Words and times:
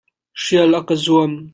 Hrial 0.41 0.73
a 0.77 0.79
ka 0.87 0.95
zuam. 1.03 1.33